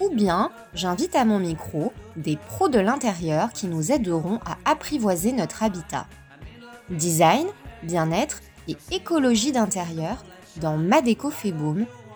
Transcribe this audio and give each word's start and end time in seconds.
ou 0.00 0.10
bien 0.10 0.50
j'invite 0.74 1.14
à 1.14 1.24
mon 1.24 1.38
micro 1.38 1.92
des 2.16 2.36
pros 2.36 2.68
de 2.68 2.78
l'intérieur 2.78 3.52
qui 3.52 3.66
nous 3.66 3.92
aideront 3.92 4.40
à 4.44 4.56
apprivoiser 4.70 5.32
notre 5.32 5.62
habitat. 5.62 6.06
Design, 6.90 7.46
bien-être 7.82 8.40
et 8.68 8.76
écologie 8.90 9.52
d'intérieur 9.52 10.24
dans 10.56 10.76
Ma 10.76 11.00
déco. 11.02 11.32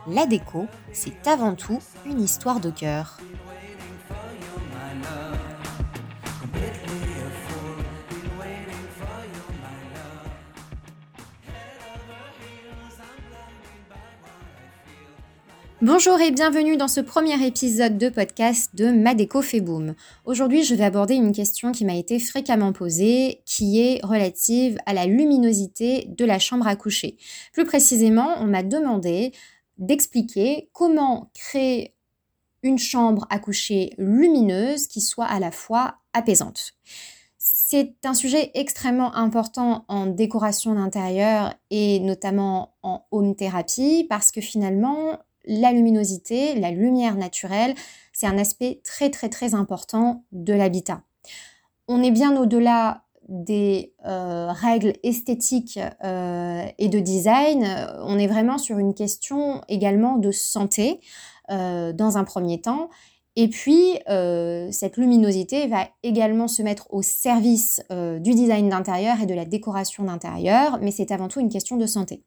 La 0.06 0.26
déco, 0.26 0.66
c'est 0.92 1.26
avant 1.26 1.54
tout 1.54 1.80
une 2.06 2.20
histoire 2.20 2.60
de 2.60 2.70
cœur. 2.70 3.18
Bonjour 15.80 16.20
et 16.20 16.32
bienvenue 16.32 16.76
dans 16.76 16.88
ce 16.88 16.98
premier 16.98 17.40
épisode 17.46 17.98
de 17.98 18.08
podcast 18.08 18.74
de 18.74 18.90
Madeco 18.90 19.42
fait. 19.42 19.94
Aujourd'hui, 20.24 20.64
je 20.64 20.74
vais 20.74 20.82
aborder 20.82 21.14
une 21.14 21.30
question 21.30 21.70
qui 21.70 21.84
m'a 21.84 21.94
été 21.94 22.18
fréquemment 22.18 22.72
posée, 22.72 23.42
qui 23.46 23.80
est 23.80 24.04
relative 24.04 24.76
à 24.86 24.92
la 24.92 25.06
luminosité 25.06 26.06
de 26.08 26.24
la 26.24 26.40
chambre 26.40 26.66
à 26.66 26.74
coucher. 26.74 27.16
Plus 27.52 27.64
précisément, 27.64 28.34
on 28.40 28.46
m'a 28.46 28.64
demandé 28.64 29.30
d'expliquer 29.76 30.68
comment 30.72 31.30
créer 31.32 31.94
une 32.64 32.78
chambre 32.78 33.28
à 33.30 33.38
coucher 33.38 33.94
lumineuse 33.98 34.88
qui 34.88 35.00
soit 35.00 35.26
à 35.26 35.38
la 35.38 35.52
fois 35.52 35.98
apaisante. 36.12 36.72
C'est 37.38 37.94
un 38.04 38.14
sujet 38.14 38.50
extrêmement 38.54 39.14
important 39.14 39.84
en 39.86 40.06
décoration 40.06 40.74
d'intérieur 40.74 41.54
et 41.70 42.00
notamment 42.00 42.74
en 42.82 43.06
home 43.12 43.36
thérapie 43.36 44.06
parce 44.08 44.32
que 44.32 44.40
finalement, 44.40 45.20
la 45.48 45.72
luminosité, 45.72 46.54
la 46.54 46.70
lumière 46.70 47.16
naturelle, 47.16 47.74
c'est 48.12 48.26
un 48.26 48.38
aspect 48.38 48.80
très 48.84 49.10
très 49.10 49.28
très 49.28 49.54
important 49.54 50.22
de 50.30 50.52
l'habitat. 50.52 51.02
On 51.88 52.02
est 52.02 52.10
bien 52.10 52.36
au-delà 52.40 53.02
des 53.28 53.92
euh, 54.06 54.50
règles 54.52 54.94
esthétiques 55.02 55.78
euh, 56.04 56.64
et 56.78 56.88
de 56.88 56.98
design, 56.98 57.66
on 58.00 58.18
est 58.18 58.26
vraiment 58.26 58.58
sur 58.58 58.78
une 58.78 58.94
question 58.94 59.60
également 59.68 60.16
de 60.16 60.30
santé 60.30 61.00
euh, 61.50 61.92
dans 61.92 62.16
un 62.16 62.24
premier 62.24 62.60
temps. 62.60 62.88
Et 63.36 63.46
puis, 63.46 63.94
cette 64.72 64.96
luminosité 64.96 65.68
va 65.68 65.86
également 66.02 66.48
se 66.48 66.60
mettre 66.60 66.92
au 66.92 67.02
service 67.02 67.80
du 67.88 68.34
design 68.34 68.68
d'intérieur 68.68 69.20
et 69.20 69.26
de 69.26 69.34
la 69.34 69.44
décoration 69.44 70.02
d'intérieur, 70.02 70.80
mais 70.82 70.90
c'est 70.90 71.12
avant 71.12 71.28
tout 71.28 71.38
une 71.38 71.48
question 71.48 71.76
de 71.76 71.86
santé. 71.86 72.24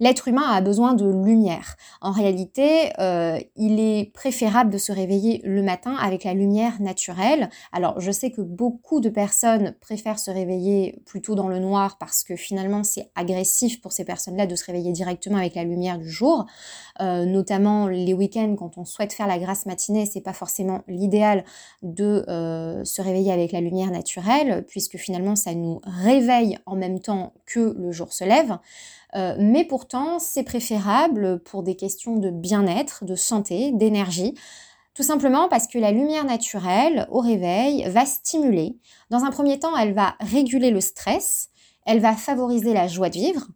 L'être 0.00 0.26
humain 0.26 0.50
a 0.50 0.60
besoin 0.60 0.94
de 0.94 1.06
lumière. 1.06 1.76
En 2.00 2.10
réalité, 2.10 2.90
euh, 2.98 3.38
il 3.54 3.78
est 3.78 4.12
préférable 4.12 4.70
de 4.70 4.78
se 4.78 4.90
réveiller 4.90 5.40
le 5.44 5.62
matin 5.62 5.94
avec 5.94 6.24
la 6.24 6.34
lumière 6.34 6.82
naturelle. 6.82 7.48
Alors, 7.72 8.00
je 8.00 8.10
sais 8.10 8.32
que 8.32 8.40
beaucoup 8.40 9.00
de 9.00 9.08
personnes 9.08 9.74
préfèrent 9.80 10.18
se 10.18 10.32
réveiller 10.32 11.00
plutôt 11.06 11.36
dans 11.36 11.46
le 11.46 11.60
noir 11.60 11.96
parce 11.98 12.24
que 12.24 12.34
finalement, 12.34 12.82
c'est 12.82 13.08
agressif 13.14 13.80
pour 13.80 13.92
ces 13.92 14.04
personnes-là 14.04 14.46
de 14.48 14.56
se 14.56 14.64
réveiller 14.64 14.90
directement 14.90 15.38
avec 15.38 15.54
la 15.54 15.62
lumière 15.62 15.98
du 15.98 16.10
jour. 16.10 16.44
Euh, 17.00 17.24
notamment 17.24 17.86
les 17.86 18.14
week-ends, 18.14 18.56
quand 18.58 18.78
on 18.78 18.84
souhaite 18.84 19.12
faire 19.12 19.28
la 19.28 19.38
grasse 19.38 19.64
matinée, 19.64 20.06
c'est 20.06 20.20
pas 20.20 20.32
forcément 20.32 20.82
l'idéal 20.88 21.44
de 21.82 22.24
euh, 22.28 22.84
se 22.84 23.00
réveiller 23.00 23.30
avec 23.30 23.52
la 23.52 23.60
lumière 23.60 23.92
naturelle, 23.92 24.64
puisque 24.66 24.96
finalement, 24.96 25.36
ça 25.36 25.54
nous 25.54 25.80
réveille 25.84 26.58
en 26.66 26.74
même 26.74 26.98
temps 26.98 27.32
que 27.46 27.76
le 27.78 27.92
jour 27.92 28.12
se 28.12 28.24
lève. 28.24 28.58
Euh, 29.16 29.36
mais 29.38 29.64
pourtant, 29.64 30.18
c'est 30.18 30.42
préférable 30.42 31.40
pour 31.40 31.62
des 31.62 31.76
questions 31.76 32.16
de 32.16 32.30
bien-être, 32.30 33.04
de 33.04 33.14
santé, 33.14 33.72
d'énergie. 33.72 34.34
Tout 34.94 35.02
simplement 35.02 35.48
parce 35.48 35.66
que 35.66 35.78
la 35.78 35.90
lumière 35.90 36.24
naturelle 36.24 37.06
au 37.10 37.20
réveil 37.20 37.84
va 37.90 38.06
stimuler. 38.06 38.76
Dans 39.10 39.24
un 39.24 39.30
premier 39.30 39.58
temps, 39.58 39.76
elle 39.76 39.92
va 39.92 40.14
réguler 40.20 40.70
le 40.70 40.80
stress, 40.80 41.50
elle 41.84 42.00
va 42.00 42.14
favoriser 42.14 42.72
la 42.72 42.86
joie 42.86 43.08
de 43.08 43.14
vivre 43.14 43.48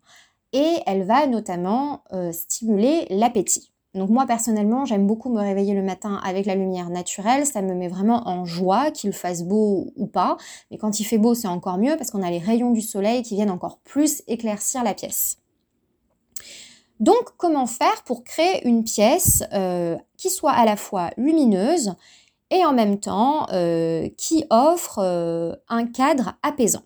et 0.52 0.78
elle 0.86 1.04
va 1.04 1.26
notamment 1.26 2.02
euh, 2.12 2.32
stimuler 2.32 3.06
l'appétit. 3.10 3.70
Donc 3.94 4.10
moi 4.10 4.26
personnellement, 4.26 4.84
j'aime 4.84 5.06
beaucoup 5.06 5.30
me 5.32 5.40
réveiller 5.40 5.75
le 5.75 5.82
matin 5.82 6.20
avec 6.25 6.46
la 6.46 6.54
lumière 6.54 6.90
naturelle, 6.90 7.46
ça 7.46 7.62
me 7.62 7.75
met 7.75 7.88
vraiment 7.88 8.28
en 8.28 8.44
joie 8.44 8.90
qu'il 8.90 9.12
fasse 9.12 9.44
beau 9.44 9.92
ou 9.96 10.06
pas. 10.06 10.36
Mais 10.70 10.76
quand 10.76 11.00
il 11.00 11.04
fait 11.04 11.19
beau, 11.19 11.34
c'est 11.34 11.48
encore 11.48 11.78
mieux 11.78 11.96
parce 11.96 12.10
qu'on 12.10 12.22
a 12.22 12.30
les 12.30 12.38
rayons 12.38 12.70
du 12.70 12.82
soleil 12.82 13.22
qui 13.22 13.34
viennent 13.34 13.50
encore 13.50 13.78
plus 13.78 14.22
éclaircir 14.26 14.84
la 14.84 14.94
pièce. 14.94 15.38
Donc, 17.00 17.36
comment 17.36 17.66
faire 17.66 18.03
pour 18.04 18.25
créer 18.25 18.66
une 18.66 18.82
pièce 18.82 19.44
euh, 19.53 19.97
qui 20.16 20.31
soit 20.31 20.53
à 20.53 20.64
la 20.64 20.76
fois 20.76 21.10
lumineuse 21.16 21.94
et 22.50 22.64
en 22.64 22.72
même 22.72 22.98
temps 22.98 23.47
euh, 23.53 24.09
qui 24.16 24.44
offre 24.50 24.98
euh, 24.98 25.54
un 25.69 25.87
cadre 25.87 26.34
apaisant? 26.42 26.82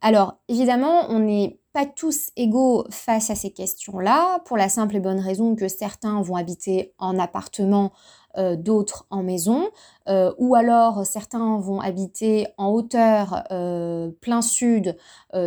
Alors, 0.00 0.34
évidemment, 0.48 1.06
on 1.08 1.18
n'est 1.18 1.58
pas 1.72 1.86
tous 1.86 2.30
égaux 2.36 2.84
face 2.90 3.30
à 3.30 3.34
ces 3.34 3.50
questions-là, 3.50 4.38
pour 4.44 4.56
la 4.56 4.68
simple 4.68 4.96
et 4.96 5.00
bonne 5.00 5.18
raison 5.18 5.56
que 5.56 5.66
certains 5.66 6.22
vont 6.22 6.36
habiter 6.36 6.94
en 6.98 7.18
appartement 7.18 7.92
d'autres 8.36 9.06
en 9.10 9.22
maison, 9.22 9.70
euh, 10.08 10.32
ou 10.38 10.54
alors 10.54 11.06
certains 11.06 11.58
vont 11.58 11.80
habiter 11.80 12.46
en 12.58 12.68
hauteur 12.68 13.44
euh, 13.50 14.10
plein 14.20 14.42
sud 14.42 14.96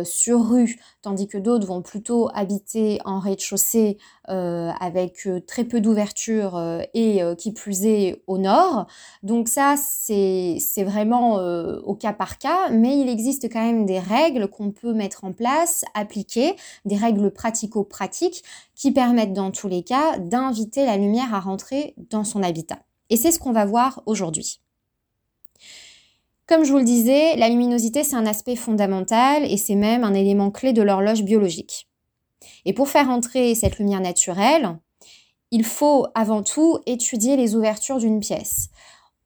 sur 0.04 0.46
rue, 0.46 0.78
tandis 1.00 1.28
que 1.28 1.38
d'autres 1.38 1.66
vont 1.66 1.80
plutôt 1.80 2.28
habiter 2.34 3.00
en 3.06 3.20
rez-de-chaussée 3.20 3.96
avec 4.26 5.26
très 5.46 5.64
peu 5.64 5.80
d'ouverture 5.80 6.60
et 6.92 7.22
qui 7.38 7.52
plus 7.52 7.86
est 7.86 8.22
au 8.26 8.36
nord. 8.36 8.86
Donc 9.22 9.48
ça, 9.48 9.76
c'est 9.78 10.58
vraiment 10.84 11.36
au 11.36 11.94
cas 11.94 12.12
par 12.12 12.36
cas, 12.36 12.68
mais 12.70 12.98
il 12.98 13.08
existe 13.08 13.50
quand 13.50 13.64
même 13.64 13.86
des 13.86 13.98
règles 13.98 14.48
qu'on 14.48 14.72
peut 14.72 14.92
mettre 14.92 15.24
en 15.24 15.32
place, 15.32 15.86
appliquer, 15.94 16.54
des 16.84 16.96
règles 16.96 17.30
pratico-pratiques 17.30 18.44
qui 18.74 18.92
permettent 18.92 19.32
dans 19.32 19.50
tous 19.50 19.68
les 19.68 19.82
cas 19.82 20.18
d'inviter 20.18 20.84
la 20.86 20.96
lumière 20.96 21.34
à 21.34 21.40
rentrer 21.40 21.94
dans 22.10 22.24
son 22.24 22.42
habitat. 22.42 22.78
Et 23.10 23.16
c'est 23.16 23.32
ce 23.32 23.38
qu'on 23.38 23.52
va 23.52 23.64
voir 23.64 24.02
aujourd'hui. 24.06 24.60
Comme 26.46 26.64
je 26.64 26.72
vous 26.72 26.78
le 26.78 26.84
disais, 26.84 27.36
la 27.36 27.50
luminosité, 27.50 28.04
c'est 28.04 28.16
un 28.16 28.24
aspect 28.24 28.56
fondamental 28.56 29.44
et 29.44 29.58
c'est 29.58 29.74
même 29.74 30.02
un 30.02 30.14
élément 30.14 30.50
clé 30.50 30.72
de 30.72 30.80
l'horloge 30.80 31.22
biologique. 31.22 31.88
Et 32.64 32.72
pour 32.72 32.88
faire 32.88 33.10
entrer 33.10 33.54
cette 33.54 33.78
lumière 33.78 34.00
naturelle, 34.00 34.78
il 35.50 35.64
faut 35.64 36.06
avant 36.14 36.42
tout 36.42 36.78
étudier 36.86 37.36
les 37.36 37.54
ouvertures 37.54 37.98
d'une 37.98 38.20
pièce. 38.20 38.70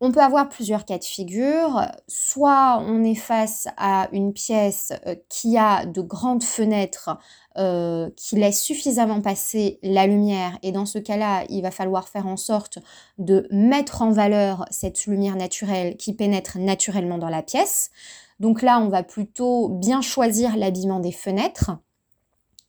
On 0.04 0.10
peut 0.10 0.20
avoir 0.20 0.48
plusieurs 0.48 0.84
cas 0.84 0.98
de 0.98 1.04
figure. 1.04 1.86
Soit 2.08 2.82
on 2.84 3.04
est 3.04 3.14
face 3.14 3.68
à 3.76 4.08
une 4.10 4.32
pièce 4.32 4.92
euh, 5.06 5.14
qui 5.28 5.56
a 5.56 5.86
de 5.86 6.00
grandes 6.00 6.42
fenêtres 6.42 7.16
euh, 7.56 8.10
qui 8.16 8.34
laissent 8.34 8.60
suffisamment 8.60 9.20
passer 9.20 9.78
la 9.84 10.08
lumière 10.08 10.58
et 10.64 10.72
dans 10.72 10.86
ce 10.86 10.98
cas-là, 10.98 11.44
il 11.50 11.62
va 11.62 11.70
falloir 11.70 12.08
faire 12.08 12.26
en 12.26 12.36
sorte 12.36 12.80
de 13.18 13.46
mettre 13.52 14.02
en 14.02 14.10
valeur 14.10 14.64
cette 14.72 15.06
lumière 15.06 15.36
naturelle 15.36 15.96
qui 15.96 16.14
pénètre 16.14 16.58
naturellement 16.58 17.18
dans 17.18 17.28
la 17.28 17.44
pièce. 17.44 17.92
Donc 18.40 18.62
là, 18.62 18.80
on 18.80 18.88
va 18.88 19.04
plutôt 19.04 19.68
bien 19.68 20.00
choisir 20.00 20.56
l'habillement 20.56 20.98
des 20.98 21.12
fenêtres 21.12 21.70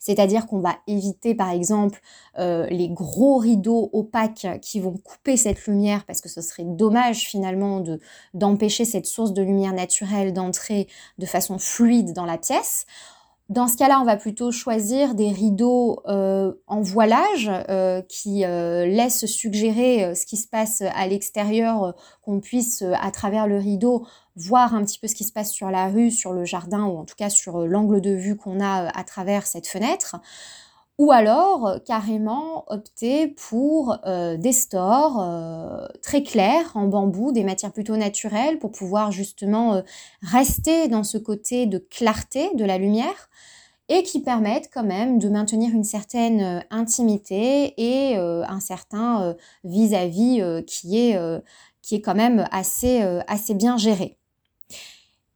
c'est-à-dire 0.03 0.47
qu'on 0.47 0.59
va 0.59 0.75
éviter 0.85 1.33
par 1.33 1.49
exemple 1.49 2.01
euh, 2.37 2.67
les 2.67 2.89
gros 2.89 3.37
rideaux 3.37 3.89
opaques 3.93 4.59
qui 4.61 4.81
vont 4.81 4.97
couper 4.97 5.37
cette 5.37 5.65
lumière 5.65 6.03
parce 6.03 6.19
que 6.19 6.27
ce 6.27 6.41
serait 6.41 6.65
dommage 6.65 7.21
finalement 7.21 7.79
de 7.79 8.01
d'empêcher 8.33 8.83
cette 8.83 9.05
source 9.05 9.31
de 9.31 9.41
lumière 9.41 9.71
naturelle 9.71 10.33
d'entrer 10.33 10.89
de 11.19 11.25
façon 11.25 11.57
fluide 11.57 12.11
dans 12.11 12.25
la 12.25 12.37
pièce. 12.37 12.85
Dans 13.53 13.67
ce 13.67 13.77
cas-là, 13.77 13.99
on 14.01 14.03
va 14.03 14.17
plutôt 14.17 14.51
choisir 14.51 15.13
des 15.13 15.29
rideaux 15.29 16.01
euh, 16.07 16.53
en 16.65 16.81
voilage 16.81 17.51
euh, 17.69 18.01
qui 18.01 18.45
euh, 18.45 18.87
laissent 18.87 19.27
suggérer 19.27 20.15
ce 20.15 20.25
qui 20.25 20.37
se 20.37 20.47
passe 20.47 20.81
à 20.81 21.05
l'extérieur, 21.05 21.93
qu'on 22.23 22.39
puisse 22.39 22.83
à 22.99 23.11
travers 23.11 23.45
le 23.45 23.59
rideau 23.59 24.07
voir 24.35 24.73
un 24.73 24.83
petit 24.83 24.97
peu 24.97 25.07
ce 25.07 25.13
qui 25.13 25.23
se 25.23 25.31
passe 25.31 25.51
sur 25.51 25.69
la 25.69 25.87
rue, 25.87 26.09
sur 26.09 26.33
le 26.33 26.45
jardin 26.45 26.85
ou 26.85 26.97
en 26.97 27.05
tout 27.05 27.13
cas 27.15 27.29
sur 27.29 27.67
l'angle 27.67 28.01
de 28.01 28.09
vue 28.09 28.35
qu'on 28.35 28.59
a 28.59 28.87
à 28.87 29.03
travers 29.03 29.45
cette 29.45 29.67
fenêtre. 29.67 30.15
Ou 30.99 31.11
alors 31.11 31.67
euh, 31.67 31.79
carrément 31.79 32.65
opter 32.67 33.27
pour 33.27 33.97
euh, 34.05 34.37
des 34.37 34.51
stores 34.51 35.19
euh, 35.21 35.87
très 36.01 36.23
clairs 36.23 36.71
en 36.75 36.87
bambou, 36.87 37.31
des 37.31 37.43
matières 37.43 37.71
plutôt 37.71 37.97
naturelles 37.97 38.59
pour 38.59 38.71
pouvoir 38.71 39.11
justement 39.11 39.81
rester 40.21 40.87
dans 40.87 41.03
ce 41.03 41.17
côté 41.17 41.65
de 41.65 41.77
clarté 41.77 42.51
de 42.55 42.65
la 42.65 42.77
lumière 42.77 43.29
et 43.89 44.03
qui 44.03 44.21
permettent 44.21 44.69
quand 44.73 44.83
même 44.83 45.19
de 45.19 45.29
maintenir 45.29 45.71
une 45.71 45.83
certaine 45.83 46.63
intimité 46.69 47.73
et 47.77 48.15
un 48.15 48.59
certain 48.61 49.35
vis-à-vis 49.65 50.63
qui, 50.65 50.97
est, 50.97 51.19
qui 51.81 51.95
est 51.95 52.01
quand 52.01 52.15
même 52.15 52.47
assez, 52.51 53.01
assez 53.27 53.53
bien 53.53 53.75
géré. 53.77 54.17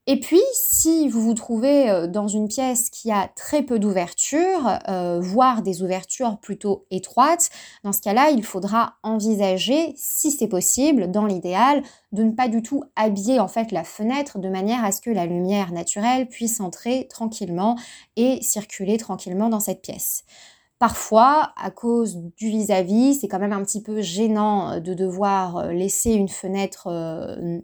Et 0.09 0.21
puis, 0.21 0.41
si 0.53 1.09
vous 1.09 1.21
vous 1.21 1.33
trouvez 1.33 1.89
euh, 1.89 2.07
dans 2.07 2.29
une 2.29 2.47
pièce 2.47 2.89
qui 2.89 3.11
a 3.11 3.27
très 3.35 3.61
peu 3.61 3.77
d'ouverture, 3.77 4.79
euh, 4.87 5.19
voire 5.19 5.61
des 5.63 5.83
ouvertures 5.83 6.37
plutôt 6.39 6.85
étroites, 6.91 7.49
dans 7.83 7.91
ce 7.91 7.99
cas-là, 7.99 8.29
il 8.29 8.41
faudra 8.45 8.93
envisager, 9.03 9.93
si 9.97 10.31
c'est 10.31 10.47
possible, 10.47 11.11
dans 11.11 11.25
l'idéal, 11.25 11.83
de 12.13 12.23
ne 12.23 12.31
pas 12.31 12.47
du 12.47 12.61
tout 12.61 12.85
habiller 12.95 13.41
en 13.41 13.49
fait 13.49 13.73
la 13.73 13.83
fenêtre 13.83 14.39
de 14.39 14.47
manière 14.47 14.85
à 14.85 14.93
ce 14.93 15.01
que 15.01 15.09
la 15.09 15.25
lumière 15.25 15.73
naturelle 15.73 16.29
puisse 16.29 16.61
entrer 16.61 17.09
tranquillement 17.09 17.77
et 18.15 18.41
circuler 18.41 18.95
tranquillement 18.95 19.49
dans 19.49 19.59
cette 19.59 19.81
pièce. 19.81 20.23
Parfois, 20.79 21.51
à 21.61 21.69
cause 21.69 22.17
du 22.37 22.47
vis-à-vis, 22.47 23.15
c'est 23.15 23.27
quand 23.27 23.39
même 23.39 23.51
un 23.51 23.63
petit 23.63 23.81
peu 23.81 23.99
gênant 23.99 24.71
euh, 24.71 24.79
de 24.79 24.93
devoir 24.93 25.67
laisser 25.73 26.13
une 26.13 26.29
fenêtre 26.29 26.87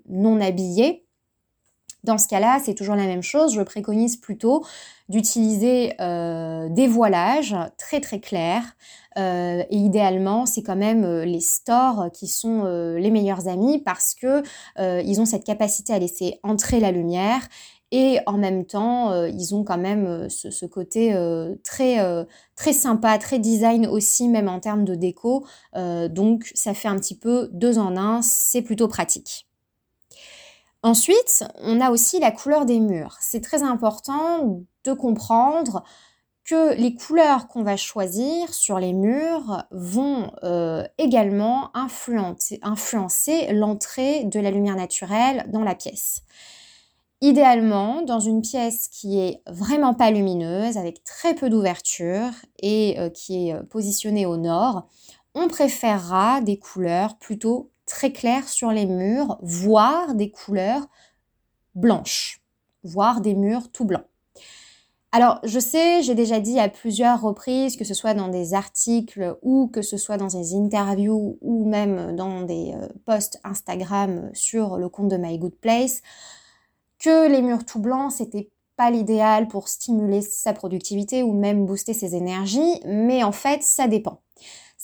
non 0.10 0.42
habillée 0.42 1.02
dans 2.03 2.17
ce 2.17 2.27
cas-là, 2.27 2.59
c'est 2.63 2.73
toujours 2.73 2.95
la 2.95 3.05
même 3.05 3.23
chose. 3.23 3.53
Je 3.53 3.61
préconise 3.61 4.17
plutôt 4.17 4.65
d'utiliser 5.09 5.94
euh, 6.01 6.69
des 6.69 6.88
voilages 6.88 7.55
très 7.77 8.01
très 8.01 8.19
clairs. 8.19 8.63
Euh, 9.17 9.63
et 9.69 9.77
idéalement, 9.77 10.45
c'est 10.45 10.63
quand 10.63 10.75
même 10.75 11.03
euh, 11.03 11.23
les 11.23 11.39
stores 11.39 12.09
qui 12.11 12.27
sont 12.27 12.63
les 12.63 13.11
meilleurs 13.11 13.47
amis 13.47 13.79
parce 13.79 14.15
que 14.15 14.44
ils 14.79 15.21
ont 15.21 15.25
cette 15.25 15.44
capacité 15.44 15.94
à 15.94 16.00
laisser 16.00 16.39
entrer 16.44 16.79
la 16.79 16.91
lumière 16.91 17.41
et 17.91 18.19
en 18.25 18.38
même 18.38 18.65
temps, 18.65 19.13
ils 19.25 19.53
ont 19.53 19.63
quand 19.63 19.77
même 19.77 20.27
ce, 20.29 20.65
côté 20.65 21.15
très, 21.63 21.97
très 22.56 22.73
sympa, 22.73 23.17
très 23.19 23.38
design 23.38 23.85
aussi, 23.85 24.29
même 24.29 24.49
en 24.49 24.59
termes 24.59 24.83
de 24.83 24.95
déco. 24.95 25.45
donc, 25.75 26.51
ça 26.56 26.73
fait 26.73 26.88
un 26.88 26.95
petit 26.95 27.15
peu 27.15 27.49
deux 27.53 27.77
en 27.77 27.95
un, 27.95 28.23
c'est 28.23 28.63
plutôt 28.63 28.88
pratique. 28.88 29.47
Ensuite, 30.83 31.45
on 31.62 31.80
a 31.80 31.91
aussi 31.91 32.19
la 32.19 32.31
couleur 32.31 32.65
des 32.65 32.81
murs. 32.81 33.18
C'est 33.21 33.41
très 33.41 33.63
important 33.63 34.65
de 34.83 34.94
comprendre 34.94 35.83
que 36.44 36.75
les 36.75 36.94
couleurs 36.94 37.47
qu'on 37.47 37.63
va 37.63 37.77
choisir 37.77 38.53
sur 38.53 38.80
les 38.80 38.91
murs 38.91 39.63
vont 39.71 40.30
euh, 40.44 40.83
également 40.97 41.71
influencer, 41.74 42.59
l'entrée 43.53 44.25
de 44.25 44.41
la 44.41 44.51
lumière 44.51 44.75
naturelle 44.75 45.45
dans 45.47 45.63
la 45.63 45.74
pièce. 45.74 46.24
Idéalement, 47.21 48.01
dans 48.01 48.19
une 48.19 48.41
pièce 48.41 48.89
qui 48.89 49.19
est 49.19 49.41
vraiment 49.47 49.94
pas 49.94 50.12
lumineuse, 50.12 50.75
avec 50.75 51.06
très 51.06 51.33
peu 51.33 51.50
d'ouverture 51.50 52.31
et 52.62 53.00
euh, 53.00 53.09
qui 53.09 53.47
est 53.47 53.53
euh, 53.53 53.63
positionnée 53.63 54.25
au 54.25 54.35
nord, 54.35 54.89
on 55.33 55.47
préférera 55.47 56.41
des 56.41 56.59
couleurs 56.59 57.18
plutôt 57.18 57.71
très 57.85 58.12
clair 58.12 58.47
sur 58.47 58.71
les 58.71 58.85
murs, 58.85 59.38
voire 59.41 60.15
des 60.15 60.31
couleurs 60.31 60.88
blanches, 61.75 62.41
voire 62.83 63.21
des 63.21 63.35
murs 63.35 63.71
tout 63.71 63.85
blancs. 63.85 64.06
Alors, 65.15 65.39
je 65.44 65.59
sais, 65.59 66.01
j'ai 66.01 66.15
déjà 66.15 66.39
dit 66.39 66.59
à 66.59 66.69
plusieurs 66.69 67.21
reprises, 67.21 67.77
que 67.77 67.85
ce 67.85 67.94
soit 67.94 68.15
dans 68.15 68.30
des 68.30 68.56
articles 68.56 69.38
ou 69.44 69.68
que 69.68 69.83
ce 69.83 69.95
soit 69.95 70.18
dans 70.18 70.25
des 70.27 70.56
interviews 70.56 71.38
ou 71.41 71.69
même 71.69 72.15
dans 72.15 72.41
des 72.41 72.74
euh, 72.74 72.88
posts 73.06 73.39
Instagram 73.44 74.31
sur 74.33 74.77
le 74.77 74.89
compte 74.89 75.09
de 75.09 75.18
My 75.18 75.38
Good 75.38 75.56
Place, 75.57 76.01
que 76.97 77.30
les 77.30 77.44
murs 77.44 77.63
tout 77.63 77.80
blancs, 77.80 78.12
c'était 78.12 78.50
pas 78.75 78.89
l'idéal 78.89 79.47
pour 79.47 79.68
stimuler 79.68 80.21
sa 80.21 80.51
productivité 80.51 81.21
ou 81.21 81.33
même 81.33 81.68
booster 81.68 81.94
ses 81.94 82.15
énergies, 82.15 82.80
mais 82.83 83.24
en 83.24 83.31
fait, 83.31 83.62
ça 83.62 83.88
dépend. 83.88 84.21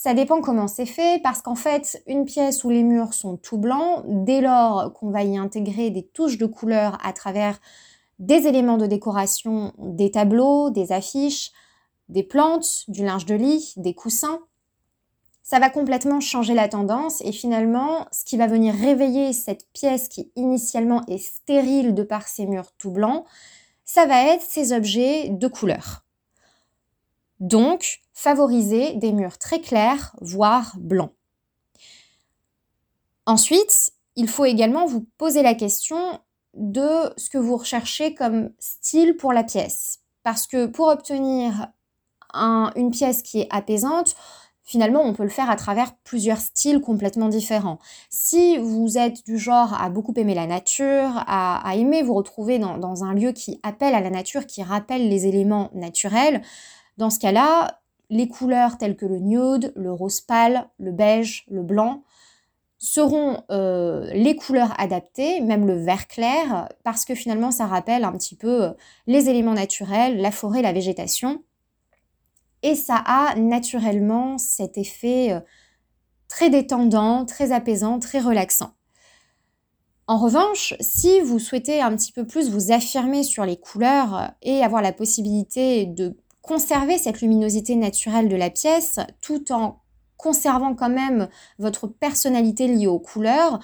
Ça 0.02 0.14
dépend 0.14 0.40
comment 0.40 0.66
c'est 0.66 0.86
fait, 0.86 1.20
parce 1.22 1.42
qu'en 1.42 1.54
fait, 1.54 2.02
une 2.06 2.24
pièce 2.24 2.64
où 2.64 2.70
les 2.70 2.82
murs 2.82 3.12
sont 3.12 3.36
tout 3.36 3.58
blancs, 3.58 4.02
dès 4.06 4.40
lors 4.40 4.94
qu'on 4.94 5.10
va 5.10 5.24
y 5.24 5.36
intégrer 5.36 5.90
des 5.90 6.06
touches 6.06 6.38
de 6.38 6.46
couleur 6.46 6.96
à 7.04 7.12
travers 7.12 7.60
des 8.18 8.46
éléments 8.46 8.78
de 8.78 8.86
décoration, 8.86 9.74
des 9.76 10.10
tableaux, 10.10 10.70
des 10.70 10.92
affiches, 10.92 11.52
des 12.08 12.22
plantes, 12.22 12.84
du 12.88 13.04
linge 13.04 13.26
de 13.26 13.34
lit, 13.34 13.74
des 13.76 13.92
coussins, 13.92 14.40
ça 15.42 15.58
va 15.58 15.68
complètement 15.68 16.20
changer 16.20 16.54
la 16.54 16.68
tendance 16.68 17.20
et 17.20 17.32
finalement, 17.32 18.06
ce 18.10 18.24
qui 18.24 18.38
va 18.38 18.46
venir 18.46 18.74
réveiller 18.74 19.34
cette 19.34 19.70
pièce 19.74 20.08
qui 20.08 20.32
initialement 20.34 21.02
est 21.08 21.18
stérile 21.18 21.92
de 21.92 22.04
par 22.04 22.26
ses 22.26 22.46
murs 22.46 22.72
tout 22.78 22.90
blancs, 22.90 23.26
ça 23.84 24.06
va 24.06 24.32
être 24.32 24.46
ces 24.48 24.72
objets 24.72 25.28
de 25.28 25.46
couleur. 25.46 26.06
Donc, 27.40 28.00
favoriser 28.12 28.94
des 28.94 29.12
murs 29.12 29.38
très 29.38 29.60
clairs, 29.60 30.14
voire 30.20 30.74
blancs. 30.78 31.12
Ensuite, 33.26 33.92
il 34.16 34.28
faut 34.28 34.44
également 34.44 34.86
vous 34.86 35.06
poser 35.16 35.42
la 35.42 35.54
question 35.54 36.20
de 36.54 37.12
ce 37.16 37.30
que 37.30 37.38
vous 37.38 37.56
recherchez 37.56 38.14
comme 38.14 38.50
style 38.58 39.16
pour 39.16 39.32
la 39.32 39.44
pièce. 39.44 40.00
Parce 40.22 40.46
que 40.46 40.66
pour 40.66 40.88
obtenir 40.88 41.68
une 42.34 42.90
pièce 42.90 43.22
qui 43.22 43.40
est 43.40 43.48
apaisante, 43.50 44.14
finalement, 44.62 45.02
on 45.02 45.14
peut 45.14 45.22
le 45.22 45.30
faire 45.30 45.50
à 45.50 45.56
travers 45.56 45.96
plusieurs 46.04 46.38
styles 46.38 46.80
complètement 46.80 47.28
différents. 47.28 47.78
Si 48.08 48.58
vous 48.58 48.98
êtes 48.98 49.24
du 49.24 49.38
genre 49.38 49.74
à 49.80 49.90
beaucoup 49.90 50.12
aimer 50.16 50.34
la 50.34 50.46
nature, 50.46 51.24
à, 51.26 51.72
aimer 51.74 52.02
vous 52.02 52.14
retrouver 52.14 52.58
dans, 52.58 53.04
un 53.04 53.14
lieu 53.14 53.32
qui 53.32 53.58
appelle 53.62 53.94
à 53.94 54.00
la 54.00 54.10
nature, 54.10 54.46
qui 54.46 54.62
rappelle 54.62 55.08
les 55.08 55.26
éléments 55.26 55.70
naturels, 55.74 56.42
dans 56.96 57.10
ce 57.10 57.18
cas-là, 57.18 57.80
les 58.10 58.28
couleurs 58.28 58.76
telles 58.76 58.96
que 58.96 59.06
le 59.06 59.18
nude, 59.18 59.72
le 59.76 59.92
rose 59.92 60.20
pâle, 60.20 60.68
le 60.78 60.92
beige, 60.92 61.44
le 61.50 61.62
blanc 61.62 62.02
seront 62.78 63.42
euh, 63.50 64.10
les 64.14 64.34
couleurs 64.34 64.72
adaptées, 64.80 65.40
même 65.42 65.66
le 65.66 65.74
vert 65.74 66.08
clair, 66.08 66.68
parce 66.82 67.04
que 67.04 67.14
finalement 67.14 67.50
ça 67.50 67.66
rappelle 67.66 68.04
un 68.04 68.12
petit 68.12 68.34
peu 68.34 68.64
euh, 68.64 68.72
les 69.06 69.28
éléments 69.28 69.52
naturels, 69.52 70.20
la 70.20 70.30
forêt, 70.30 70.62
la 70.62 70.72
végétation. 70.72 71.44
Et 72.62 72.74
ça 72.74 72.96
a 72.96 73.34
naturellement 73.36 74.38
cet 74.38 74.78
effet 74.78 75.32
euh, 75.32 75.40
très 76.28 76.48
détendant, 76.48 77.26
très 77.26 77.52
apaisant, 77.52 77.98
très 77.98 78.20
relaxant. 78.20 78.72
En 80.06 80.16
revanche, 80.16 80.74
si 80.80 81.20
vous 81.20 81.38
souhaitez 81.38 81.82
un 81.82 81.94
petit 81.94 82.12
peu 82.12 82.26
plus 82.26 82.50
vous 82.50 82.72
affirmer 82.72 83.22
sur 83.22 83.44
les 83.44 83.58
couleurs 83.58 84.32
et 84.42 84.64
avoir 84.64 84.80
la 84.80 84.92
possibilité 84.92 85.84
de 85.84 86.16
conserver 86.50 86.98
cette 86.98 87.20
luminosité 87.20 87.76
naturelle 87.76 88.28
de 88.28 88.34
la 88.34 88.50
pièce 88.50 88.98
tout 89.20 89.52
en 89.52 89.82
conservant 90.16 90.74
quand 90.74 90.90
même 90.90 91.28
votre 91.60 91.86
personnalité 91.86 92.66
liée 92.66 92.88
aux 92.88 92.98
couleurs. 92.98 93.60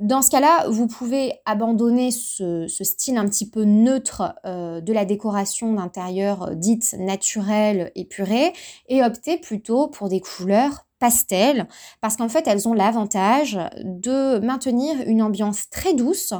Dans 0.00 0.20
ce 0.20 0.28
cas-là, 0.30 0.66
vous 0.68 0.88
pouvez 0.88 1.34
abandonner 1.46 2.10
ce, 2.10 2.66
style 2.68 3.16
un 3.16 3.26
petit 3.26 3.48
peu 3.48 3.62
neutre 3.62 4.34
euh, 4.44 4.80
de 4.80 4.92
la 4.92 5.04
décoration 5.04 5.72
d'intérieur 5.74 6.42
euh, 6.42 6.54
dite 6.56 6.96
naturelle, 6.98 7.92
épurée, 7.94 8.52
et 8.88 9.04
opter 9.04 9.38
plutôt 9.38 9.86
pour 9.86 10.08
des 10.08 10.20
couleurs 10.20 10.86
pastel, 10.98 11.68
parce 12.00 12.16
qu'en 12.16 12.28
fait, 12.28 12.48
elles 12.48 12.66
ont 12.66 12.74
l'avantage 12.74 13.56
de 13.84 14.40
maintenir 14.40 14.96
une 15.06 15.22
ambiance 15.22 15.70
très 15.70 15.94
douce 15.94 16.34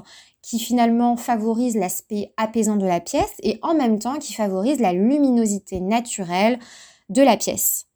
qui 0.44 0.58
finalement 0.58 1.16
favorise 1.16 1.74
l'aspect 1.74 2.34
apaisant 2.36 2.76
de 2.76 2.84
la 2.84 3.00
pièce 3.00 3.32
et 3.42 3.58
en 3.62 3.74
même 3.74 3.98
temps 3.98 4.18
qui 4.18 4.34
favorise 4.34 4.78
la 4.78 4.92
luminosité 4.92 5.80
naturelle 5.80 6.58
de 7.08 7.22
la 7.22 7.38
pièce. 7.38 7.86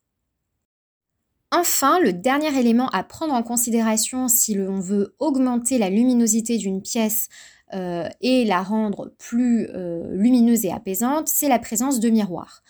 Enfin, 1.52 2.00
le 2.00 2.14
dernier 2.14 2.58
élément 2.58 2.88
à 2.88 3.02
prendre 3.02 3.34
en 3.34 3.42
considération 3.42 4.28
si 4.28 4.54
l'on 4.54 4.80
veut 4.80 5.14
augmenter 5.18 5.76
la 5.76 5.90
luminosité 5.90 6.56
d'une 6.56 6.80
pièce 6.80 7.28
euh, 7.74 8.08
et 8.22 8.46
la 8.46 8.62
rendre 8.62 9.12
plus 9.18 9.68
euh, 9.74 10.08
lumineuse 10.12 10.64
et 10.64 10.72
apaisante, 10.72 11.28
c'est 11.28 11.48
la 11.48 11.58
présence 11.58 12.00
de 12.00 12.08
miroirs. 12.08 12.62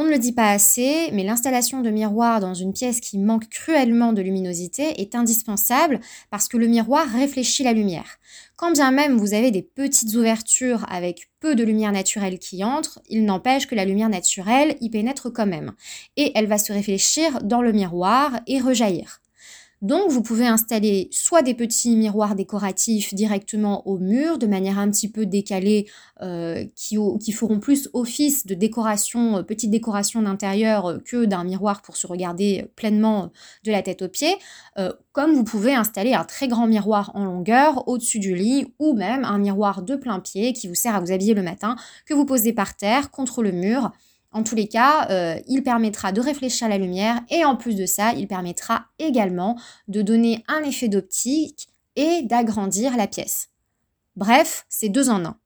On 0.00 0.04
ne 0.04 0.10
le 0.10 0.18
dit 0.20 0.30
pas 0.30 0.52
assez, 0.52 1.10
mais 1.12 1.24
l'installation 1.24 1.80
de 1.80 1.90
miroirs 1.90 2.38
dans 2.38 2.54
une 2.54 2.72
pièce 2.72 3.00
qui 3.00 3.18
manque 3.18 3.48
cruellement 3.48 4.12
de 4.12 4.22
luminosité 4.22 5.00
est 5.00 5.16
indispensable 5.16 5.98
parce 6.30 6.46
que 6.46 6.56
le 6.56 6.68
miroir 6.68 7.04
réfléchit 7.08 7.64
la 7.64 7.72
lumière. 7.72 8.20
Quand 8.54 8.70
bien 8.70 8.92
même 8.92 9.16
vous 9.16 9.34
avez 9.34 9.50
des 9.50 9.62
petites 9.62 10.14
ouvertures 10.14 10.86
avec 10.88 11.28
peu 11.40 11.56
de 11.56 11.64
lumière 11.64 11.90
naturelle 11.90 12.38
qui 12.38 12.62
entre, 12.62 13.00
il 13.08 13.24
n'empêche 13.24 13.66
que 13.66 13.74
la 13.74 13.84
lumière 13.84 14.08
naturelle 14.08 14.76
y 14.80 14.88
pénètre 14.88 15.32
quand 15.32 15.46
même. 15.46 15.72
Et 16.16 16.30
elle 16.36 16.46
va 16.46 16.58
se 16.58 16.72
réfléchir 16.72 17.42
dans 17.42 17.60
le 17.60 17.72
miroir 17.72 18.38
et 18.46 18.60
rejaillir. 18.60 19.20
Donc 19.80 20.10
vous 20.10 20.22
pouvez 20.22 20.46
installer 20.46 21.08
soit 21.12 21.42
des 21.42 21.54
petits 21.54 21.94
miroirs 21.94 22.34
décoratifs 22.34 23.14
directement 23.14 23.86
au 23.86 23.98
mur 23.98 24.38
de 24.38 24.48
manière 24.48 24.76
un 24.76 24.90
petit 24.90 25.08
peu 25.08 25.24
décalée 25.24 25.86
euh, 26.20 26.64
qui, 26.74 26.96
feront 27.32 27.60
plus 27.60 27.88
office 27.92 28.44
de 28.44 28.54
décoration, 28.54 29.36
euh, 29.36 29.42
petite 29.42 29.70
décoration 29.70 30.22
d'intérieur 30.22 30.86
euh, 30.86 30.98
que 30.98 31.26
d'un 31.26 31.44
miroir 31.44 31.82
pour 31.82 31.96
se 31.96 32.08
regarder 32.08 32.66
pleinement 32.74 33.30
de 33.62 33.70
la 33.70 33.82
tête 33.82 34.02
aux 34.02 34.08
pieds. 34.08 34.34
comme 35.12 35.32
vous 35.32 35.44
pouvez 35.44 35.74
installer 35.74 36.14
un 36.14 36.24
très 36.24 36.48
grand 36.48 36.66
miroir 36.66 37.12
en 37.14 37.24
longueur 37.24 37.86
au-dessus 37.88 38.18
du 38.18 38.34
lit 38.34 38.74
ou 38.80 38.94
même 38.94 39.24
un 39.24 39.38
miroir 39.38 39.82
de 39.82 39.94
plein 39.94 40.18
pied 40.18 40.52
qui 40.52 40.66
vous 40.66 40.74
sert 40.74 40.94
à 40.94 41.00
vous 41.00 41.12
habiller 41.12 41.34
le 41.34 41.42
matin 41.42 41.76
que 42.06 42.14
vous 42.14 42.24
posez 42.24 42.52
par 42.52 42.76
terre 42.76 43.10
contre 43.10 43.42
le 43.42 43.52
mur 43.52 43.92
en 44.32 44.42
tous 44.42 44.54
les 44.54 44.68
cas, 44.68 45.08
euh, 45.10 45.40
il 45.46 45.62
permettra 45.62 46.12
de 46.12 46.20
réfléchir 46.20 46.68
la 46.68 46.78
lumière 46.78 47.22
et 47.30 47.44
en 47.44 47.56
plus 47.56 47.74
de 47.74 47.86
ça, 47.86 48.12
il 48.12 48.28
permettra 48.28 48.86
également 48.98 49.58
de 49.88 50.02
donner 50.02 50.44
un 50.48 50.62
effet 50.62 50.88
d'optique 50.88 51.68
et 51.96 52.22
d'agrandir 52.22 52.96
la 52.96 53.06
pièce. 53.06 53.48
Bref, 54.16 54.66
c'est 54.68 54.90
deux 54.90 55.08
en 55.08 55.24
un. 55.24 55.38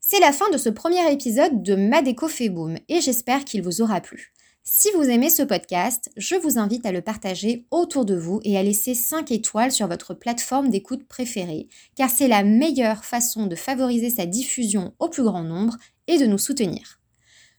C'est 0.00 0.20
la 0.20 0.32
fin 0.32 0.50
de 0.50 0.58
ce 0.58 0.68
premier 0.68 1.10
épisode 1.12 1.62
de 1.62 1.76
Madeco 1.76 2.26
fait 2.26 2.48
boom 2.48 2.76
et 2.88 3.00
j'espère 3.00 3.44
qu'il 3.44 3.62
vous 3.62 3.82
aura 3.82 4.00
plu. 4.00 4.32
Si 4.64 4.88
vous 4.94 5.04
aimez 5.04 5.30
ce 5.30 5.42
podcast, 5.42 6.10
je 6.16 6.36
vous 6.36 6.58
invite 6.58 6.86
à 6.86 6.92
le 6.92 7.02
partager 7.02 7.66
autour 7.70 8.04
de 8.04 8.14
vous 8.14 8.40
et 8.44 8.56
à 8.56 8.62
laisser 8.62 8.94
5 8.94 9.30
étoiles 9.30 9.72
sur 9.72 9.88
votre 9.88 10.14
plateforme 10.14 10.70
d'écoute 10.70 11.06
préférée, 11.08 11.68
car 11.96 12.10
c'est 12.10 12.28
la 12.28 12.44
meilleure 12.44 13.04
façon 13.04 13.46
de 13.46 13.56
favoriser 13.56 14.10
sa 14.10 14.26
diffusion 14.26 14.92
au 14.98 15.08
plus 15.08 15.24
grand 15.24 15.42
nombre 15.42 15.76
et 16.06 16.18
de 16.18 16.26
nous 16.26 16.38
soutenir. 16.38 17.01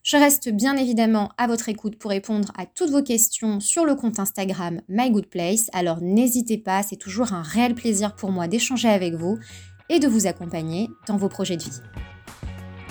Je 0.04 0.18
reste 0.18 0.50
bien 0.50 0.76
évidemment 0.76 1.30
à 1.38 1.48
votre 1.48 1.70
écoute 1.70 1.98
pour 1.98 2.12
répondre 2.12 2.52
à 2.58 2.66
toutes 2.66 2.90
vos 2.90 3.02
questions 3.02 3.62
sur 3.62 3.86
le 3.86 3.96
compte 3.96 4.20
Instagram 4.20 4.82
MyGoodPlace, 4.90 5.70
alors 5.72 6.02
n'hésitez 6.02 6.58
pas, 6.58 6.84
c'est 6.84 6.98
toujours 6.98 7.32
un 7.32 7.42
réel 7.42 7.74
plaisir 7.74 8.14
pour 8.14 8.30
moi 8.30 8.50
d'échanger 8.50 8.90
avec 8.90 9.14
vous 9.14 9.40
et 9.88 10.00
de 10.00 10.08
vous 10.10 10.28
accompagner 10.28 10.90
dans 11.08 11.16
vos 11.16 11.30
projets 11.30 11.56
de 11.56 11.64
vie. 11.64 11.80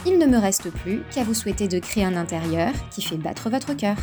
Il 0.06 0.18
ne 0.18 0.24
me 0.24 0.38
reste 0.38 0.70
plus 0.70 1.02
qu'à 1.14 1.22
vous 1.22 1.34
souhaiter 1.34 1.68
de 1.68 1.78
créer 1.80 2.04
un 2.04 2.16
intérieur 2.16 2.72
qui 2.90 3.02
fait 3.02 3.18
battre 3.18 3.50
votre 3.50 3.74
cœur. 3.74 3.98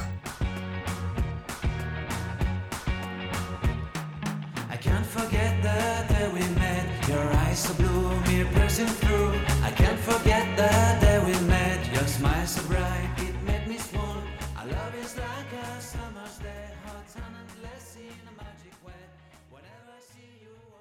a 18.30 18.44
magic 18.44 18.74
way. 18.86 19.04
Whenever 19.50 19.90
I 19.98 20.02
see 20.02 20.30
you. 20.42 20.79